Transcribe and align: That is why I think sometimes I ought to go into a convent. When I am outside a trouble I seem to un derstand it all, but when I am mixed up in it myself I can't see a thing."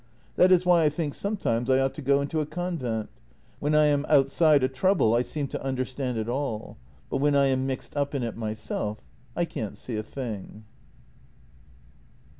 That 0.35 0.51
is 0.51 0.65
why 0.65 0.81
I 0.81 0.89
think 0.89 1.13
sometimes 1.13 1.69
I 1.69 1.77
ought 1.77 1.93
to 1.93 2.01
go 2.01 2.21
into 2.21 2.41
a 2.41 2.45
convent. 2.47 3.11
When 3.59 3.75
I 3.75 3.85
am 3.85 4.03
outside 4.09 4.63
a 4.63 4.67
trouble 4.67 5.13
I 5.13 5.21
seem 5.21 5.47
to 5.49 5.63
un 5.63 5.77
derstand 5.77 6.17
it 6.17 6.27
all, 6.27 6.77
but 7.11 7.17
when 7.17 7.35
I 7.35 7.45
am 7.45 7.67
mixed 7.67 7.95
up 7.95 8.15
in 8.15 8.23
it 8.23 8.35
myself 8.35 8.97
I 9.35 9.45
can't 9.45 9.77
see 9.77 9.97
a 9.97 10.01
thing." 10.01 10.63